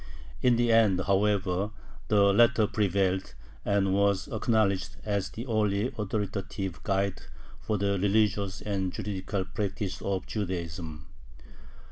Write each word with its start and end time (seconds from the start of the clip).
In 0.41 0.55
the 0.55 0.71
end, 0.71 1.01
however, 1.01 1.69
the 2.07 2.33
latter 2.33 2.65
prevailed, 2.65 3.35
and 3.63 3.93
was 3.93 4.27
acknowledged 4.29 4.97
as 5.05 5.29
the 5.29 5.45
only 5.45 5.93
authoritative 5.95 6.81
guide 6.81 7.21
for 7.59 7.77
the 7.77 7.99
religious 8.01 8.61
and 8.61 8.91
juridical 8.91 9.45
practice 9.45 10.01
of 10.01 10.25
Judaism. 10.25 11.05